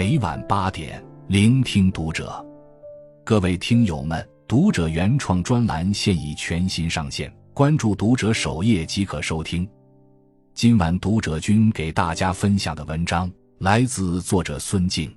[0.00, 2.42] 每晚八点，聆听读者。
[3.22, 9.68] 各位听友们，读者原创专栏现已全新上线，关注读者首页即可收听。
[10.54, 15.14] 今晚读者君给大家分享的文章来自作者孙静。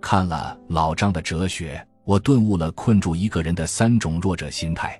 [0.00, 4.98] 看了老张的哲学，我顿悟了困住一个人的三种弱者心态。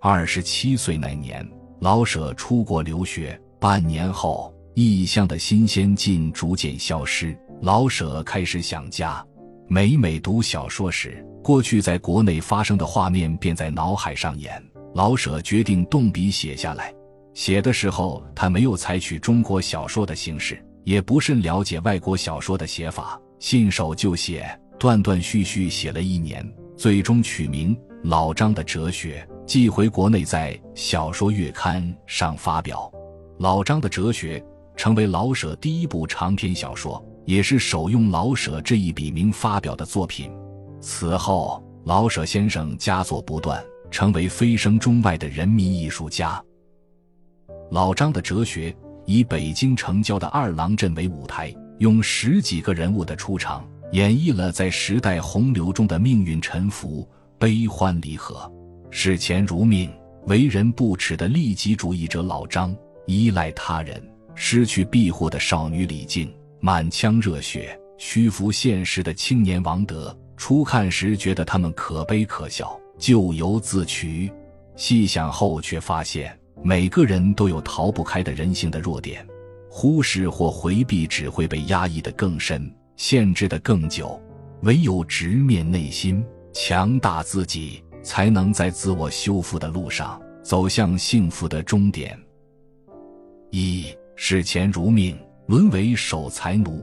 [0.00, 1.46] 二十七岁那年，
[1.80, 4.55] 老舍出国留学，半年后。
[4.78, 9.24] 异乡的新鲜劲逐渐消失，老舍开始想家。
[9.66, 14.62] 每每读小说时，过去在国内发生的画面便在脑海上演。
[14.92, 16.94] 老舍决定动笔写下来。
[17.32, 24.46] 写的时候，他没有采取中国小说的形式，也不甚了解外国小说的写法，信手就写，
[24.78, 32.92] 断断续续写了一年，最终取名《老张的哲学》，寄回国内，在《小说月刊》上发表。
[33.38, 34.44] 老张的哲学。
[34.76, 40.30] 成为老舍第一部长篇小说，也是首用老舍这一笔名发表的作品。
[40.80, 46.40] 此后，老舍先生佳作不断，成为飞升中外的人民艺术家。
[47.70, 48.74] 老张的哲学
[49.06, 57.08] 以北京城郊的二郎镇为舞台，用十几个人物的出场，演绎了在时代洪流中的命运沉浮、
[57.38, 58.50] 悲欢离合。
[58.90, 59.90] 视钱如命、
[60.26, 64.00] 为人不耻的利己主义者老张，依赖他人。
[64.36, 74.30] 失去庇护的少女李静，满腔热血屈服现实的青年王德，初看时觉得他们可悲可笑，咎由自取。
[74.76, 79.26] 细想后却发现，每个人都有逃不开的人性的弱点，
[79.70, 84.20] 忽视或回避只会被压抑的更深，限制的更久。
[84.62, 86.22] 唯有直面内心，
[86.52, 92.18] 强大自己，才能在自我修复的路上走向幸福的终点。
[93.50, 93.86] 一。
[94.18, 95.16] 视钱如命，
[95.46, 96.82] 沦为守财奴。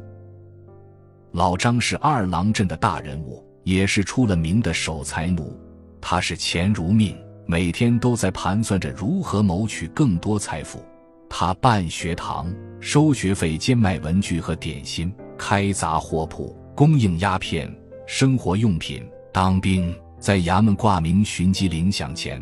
[1.31, 5.59] 老张是二郎镇的大人物，也是出了名的守财奴。
[5.99, 10.85] 他是钱如命，每天都在盘算着如何谋取更多财富。
[11.27, 17.73] 他办学堂，收学费兼卖文具和点心，开杂货铺，供应鸦片、
[18.05, 19.03] 生活用品。
[19.33, 22.41] 当兵，在衙门挂名巡缉领饷钱。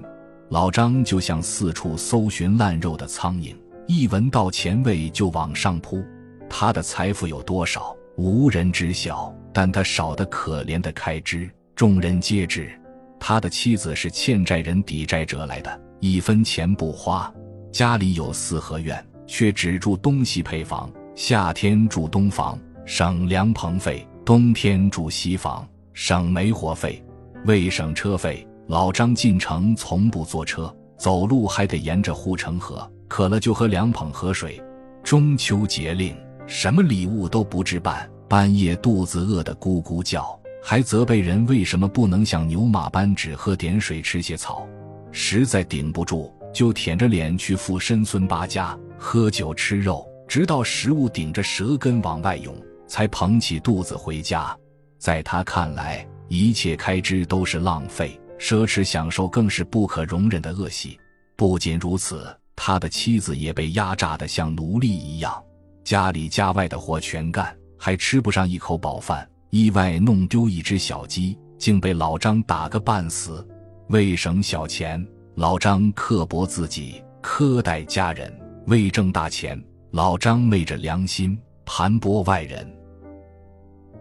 [0.50, 3.56] 老张就像四处搜寻烂肉的苍蝇。
[3.88, 6.04] 一闻到钱味就往上扑，
[6.50, 12.72] 他的财富有多少无人知晓，但他少得可怜的开支众人皆知。
[13.20, 17.32] 他的妻子是欠债人抵债折来的，一分钱不花。
[17.72, 27.04] 家里有四合院，却只住东西配房，夏天住东房省凉棚费，冬天住西房省煤火费。
[27.46, 32.90] 为省车费，老张进城从不坐车，走路还得沿着护城河。
[33.12, 34.64] 渴了就喝两捧河水。
[35.04, 36.16] 中秋节令，
[36.48, 44.66] 什么礼物都不置办，半夜肚子饿得咕咕叫，还责备人为什么不能像牛马般只喝点水吃些草。
[45.12, 52.56] 实在顶不住，就舔着脸去富绅孙八家喝酒吃肉，直到食物顶着舌根往外涌，
[52.88, 54.58] 才捧起肚子回家。
[54.98, 60.98] 在他看来，一切开支都是浪费，奢侈享受更是不可容忍的恶习。
[61.36, 62.26] 不仅如此。
[62.64, 65.44] 他的妻子也被压榨得像奴隶一样，
[65.84, 69.28] 家里家外的活全干，还吃不上一口饱饭。
[69.50, 73.44] 意外弄丢一只小鸡，竟被老张打个半死。
[73.88, 78.32] 为省小钱，老张刻薄自己，苛待家人；
[78.68, 81.36] 为挣大钱，老张昧着良心
[81.66, 82.72] 盘剥外人。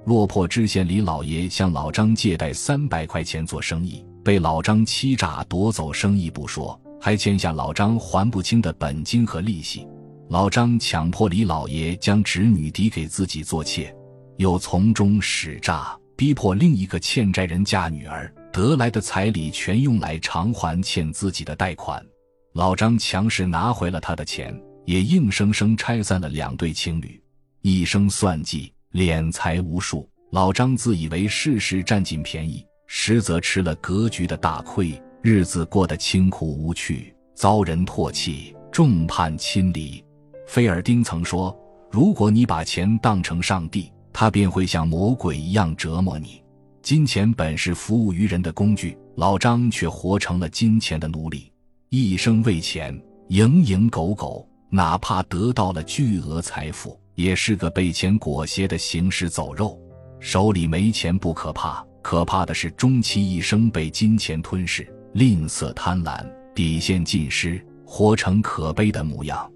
[0.04, 6.78] 落魄知县李老爷向老张借贷三百块钱做生意，被老张欺诈夺走生意不说。
[7.00, 9.88] 还欠下老张还不清的本金和利息，
[10.28, 13.92] 老张强迫李老爷将侄女抵给自己做妾，
[14.36, 22.04] 又从中使诈，逼迫另一个欠债人嫁女儿，得来的彩礼全用来偿还欠自己的贷款。
[22.52, 24.54] 老张强势拿回了他的钱，
[24.84, 27.18] 也硬生生拆散了两对情侣，
[27.62, 30.06] 一生算计，敛财无数。
[30.32, 35.00] 老张自以为事事占尽便宜，实则吃了格局的大亏。
[35.22, 40.02] 日子过得清苦无趣，遭人唾弃，众叛亲离。
[40.46, 41.54] 菲尔丁曾说
[41.92, 46.42] ：“如果你把钱当成上帝，他便会像魔鬼一样折磨你。”
[46.80, 51.52] 金钱本是服务于人的工具，老张却活成了金钱的奴隶，
[51.90, 54.48] 一生为钱，蝇营狗苟。
[54.70, 59.78] 哪怕得到了巨额财富，也是个被钱裹挟的行尸走肉。
[60.18, 64.90] 手里没钱不可怕，可怕的是终其一生被金钱吞噬。
[65.12, 66.24] 吝啬贪婪，
[66.54, 69.50] 底线尽失，活成可悲的模样。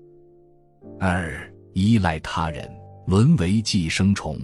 [0.99, 2.69] 二依赖他人，
[3.07, 4.39] 沦为寄生虫。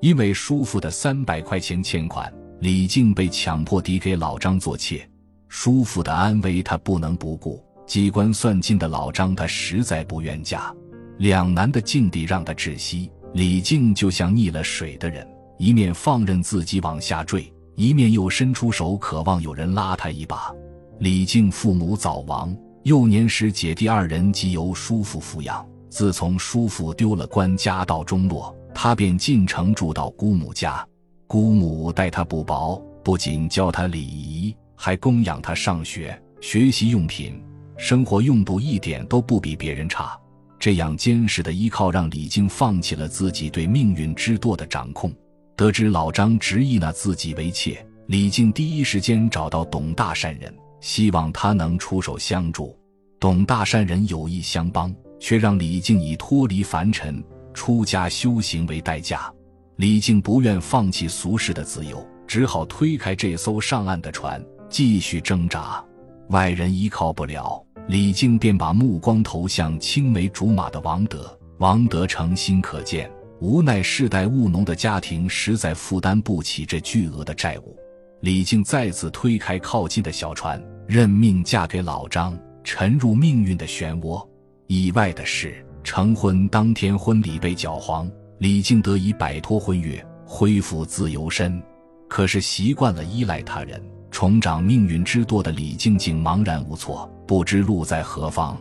[0.00, 5.08] 因为叔父的三百块钱欠款，李靖被强迫抵给老张做妾。
[5.48, 10.74] 叔父的安危他不能不顾，机关算尽的老张他实在不愿嫁。
[11.18, 13.10] 两难的境地让他窒息。
[13.34, 15.26] 李靖就像溺了水的人，
[15.58, 20.52] 一面放任自己往下坠，一面又伸出手渴望有人拉他一把。
[20.98, 22.52] 李靖父母早亡，
[22.82, 25.64] 幼年时姐弟二人即由叔父抚养。
[25.88, 28.52] 自从叔父丢了官，家道中落。
[28.74, 30.84] 他便进城住到姑母家，
[31.28, 37.40] 姑母待他不薄，不仅教他礼仪，还供养他上学、学习用品、
[37.76, 40.18] 生活用度一点都不比别人差。
[40.58, 45.14] 这样坚实的依靠，让李靖放弃了自己对命运之舵的掌控。
[45.58, 52.78] 得知老张执意纳自己为妾，李靖第一时间找到董大善人，希望他能出手相助。
[53.18, 57.20] 董大善人有意相帮，却让李靖以脱离凡尘。
[57.52, 59.28] 出家修行为代价，
[59.74, 64.40] 李靖不愿放弃俗世的自由，只好推开这艘上岸的船，
[64.70, 65.84] 继续挣扎。
[66.28, 71.36] 外人依靠不了，李靖便把目光投向青梅竹马的王德。
[71.58, 77.76] 王德诚心可见，无奈世代务农的家庭实在负担不起这巨额的债务。
[78.20, 84.26] 李靖再次推开靠近的小船，认命嫁给老张，沉入命运的漩涡。
[84.66, 85.64] 意外的是。
[85.84, 91.62] 成婚当天，婚礼被搅黄，李靖得以摆脱婚约，恢复自由身。
[92.08, 98.60] 可是习惯了依赖他人、重掌命运之舵的李靖竟茫然无措，不知路在何方。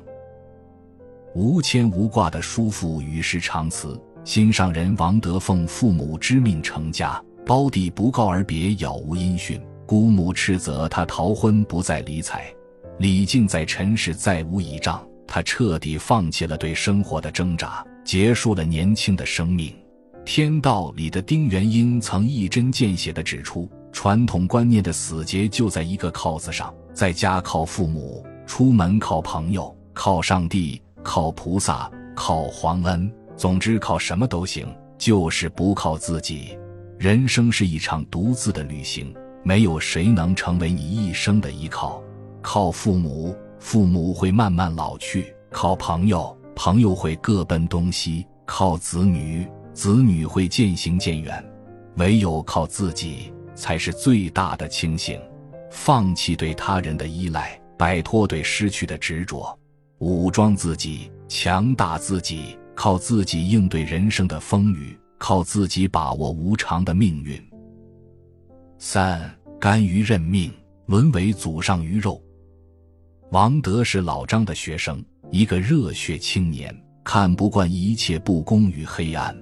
[1.35, 9.57] 无牵无挂的叔父与世长辞，心上人王德奉父母之命成家，胞弟不告而别，杳无音讯。
[9.85, 12.43] 姑母斥责他逃婚，不再理睬。
[12.99, 15.01] 李靖在尘世再无倚仗。
[15.25, 19.73] 他彻底放弃了对生活的挣扎，结束了年轻的生命。
[20.25, 34.67] 天道里的丁元英曾一针见血地指出，传统观念的死结就在一个“靠”字上，在家靠父母，出门靠朋友，靠上帝，靠菩萨，靠皇恩，总之靠什么都行，
[34.97, 36.57] 就是不靠自己。
[36.97, 39.13] 人生是一场独自的旅行，
[39.43, 42.03] 没有谁能成为你一生的依靠。
[42.41, 43.35] 靠父母。
[43.59, 51.43] 父母会慢慢老去，靠朋友，朋友会各奔东西；靠子女，子女会渐行渐远。
[51.95, 55.19] 唯有靠自己，才是最大的清醒。
[55.71, 59.57] 放弃对他人的依赖，摆脱对失去的执着，
[59.97, 67.43] 武装自己，强大自己，靠自己应对人生的风雨，靠自己把握无常的命运。
[68.77, 70.53] 三，甘于认命，
[70.85, 72.21] 沦为祖上鱼肉。
[73.31, 76.71] 王德是老张的学生，一个热血青年，
[77.03, 79.35] 看不惯一切不公与黑暗。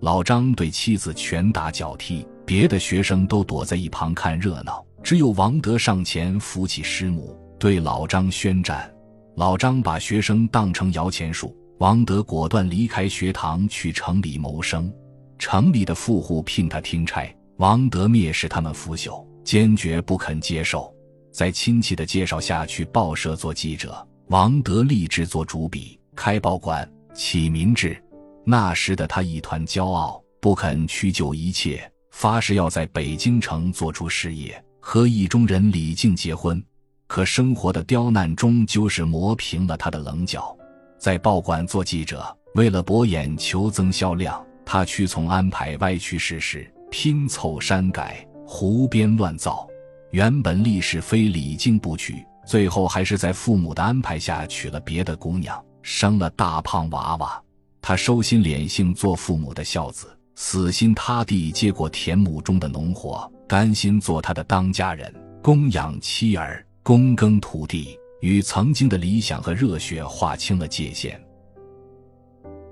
[0.00, 8.92] 老张对妻子拳打脚踢，别的学生都躲在一旁看热闹，只有王德上前扶起师母，对老张宣战。
[9.36, 14.88] 老张把学生当成摇钱树，王德果断离开学堂去城里谋生。
[15.36, 20.94] 城里的富户聘他听差，王德蔑视他们腐朽，坚决不肯接受。
[21.32, 28.00] 在亲戚的介绍下去报社做记者，王德立志做主笔，开报馆，起民志。
[28.44, 36.64] 那时的他一团骄傲，不肯屈就一切，发誓要在北京城做出事业，和意中人李靖结婚。
[37.08, 40.56] 可生活的刁难终究是磨平了他的棱角。
[41.02, 49.66] 在报馆做记者，为了博眼球、增销量，他屈从安排，歪曲事实，拼凑删改，胡编乱造。
[50.12, 57.42] 原本立是非李靖不娶，最后还是在父母的安排下娶了别的姑娘，生了大胖娃娃。
[57.80, 60.06] 他收心敛性，做父母的孝子，
[60.36, 71.20] 死心塌地接过田亩中的农活，甘心做他的当家人，供养妻儿，躬耕土地，与曾经的理想和热血划清了界限。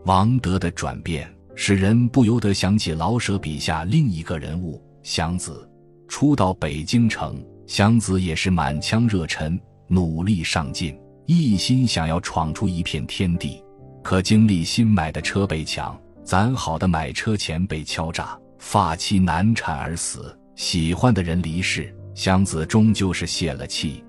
[0.07, 5.69] 王德的转变，使人不由得想起老舍笔下另一个人物祥子。
[6.09, 13.63] 初到北京城，祥子也是满腔热忱，努力上进，一心想要闯出一片天地。
[14.03, 24.03] 可经历新买的车被抢，攒好的买车钱被敲诈，发妻难产而死，喜欢的人离世，祥子终究是泄了气。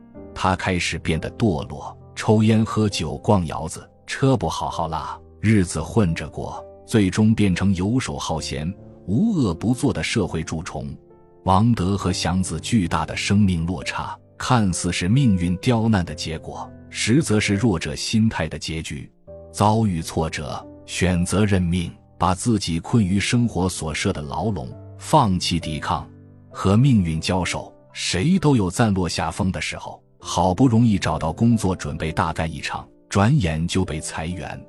[0.43, 8.67] 他开始变得堕落，抽烟喝酒逛窑子，车不好好拉，日子混着过，最终变成游手好闲、
[9.05, 10.97] 无恶不作的社会蛀虫。
[11.43, 19.07] 王德和祥子巨大的生命落差，看似是命运刁难的结果，实则是弱者心态的结局。
[19.53, 24.67] 遭遇挫折，选择认命，把自己困于生活所设的牢笼，
[24.97, 26.09] 放弃抵抗，
[26.49, 27.71] 和命运交手。
[27.93, 30.01] 谁都有暂落下风的时候。
[30.21, 34.59] 好不容易找到工作，准备大干一场，转眼就被裁员。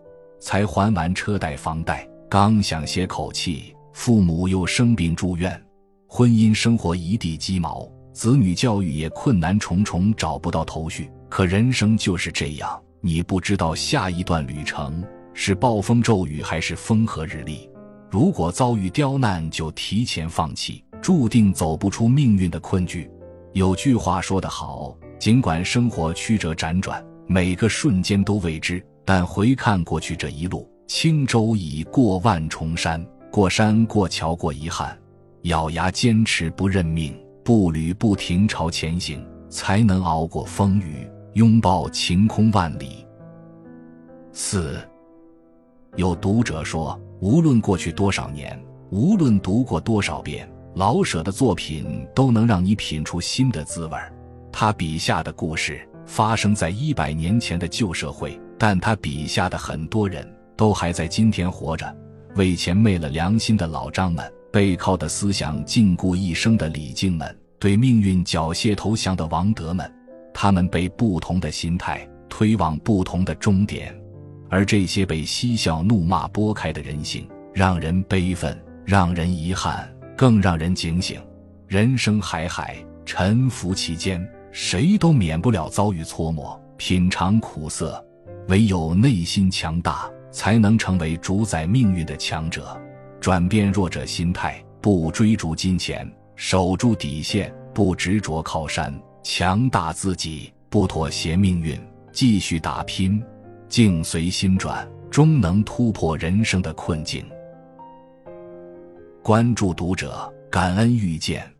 [0.41, 5.63] 才还完车贷房贷，刚想歇口气，父母又生病住院，
[6.09, 11.09] 婚姻生活一地鸡毛，子女教育也困难重重，找不到头绪。
[11.29, 17.71] 可人生就是这样，你不知道下一段旅程是暴风骤雨还是风和日丽。
[18.11, 23.09] 如果遭遇刁难，就提前放弃，注定走不出命运的困局。
[23.53, 24.97] 有句话说得好。
[25.23, 33.01] 尽管生活曲折辗转，每个瞬间都未知，但回看过去这一路，轻舟已过万重山，
[33.31, 34.99] 过山过桥过遗憾，
[35.43, 43.07] 咬牙坚持不认命，步履不停朝前行，才能熬过风雨，拥抱晴空万里。
[44.33, 44.77] 四，
[45.95, 48.61] 有读者说，无论过去多少年，
[48.91, 54.13] 无论读过多少遍，老舍的作品都能让你品出新的滋味儿。
[54.53, 61.93] 他笔下的故事发生在一百年前的旧社会，但他笔下的很多人都还在今天活着。
[62.37, 69.91] 为钱昧了良心的老张们，背靠的思想禁锢一生的李靖们，对命运缴械投降的王德们，
[70.33, 73.95] 他们被不同的心态推往不同的终点，
[74.49, 81.21] 而这些被嬉笑怒骂拨开的人性，让人悲愤，让人遗憾，更让人警醒。
[81.67, 84.27] 人生海海，沉浮其间。
[84.53, 88.05] 谁都免不了遭遇挫磨，品尝苦涩，
[88.49, 92.79] 唯有内心强大，才能成为主宰命运的强者。
[93.19, 96.07] 转变弱者心态，不追逐金钱，
[96.37, 98.93] 守住底线，不执着靠山，
[99.23, 101.81] 强大自己，不妥协命运，
[102.13, 103.23] 继续打拼，
[103.69, 107.25] 境随心转，终能突破人生的困境。
[109.23, 111.52] 关注读者，感恩遇见。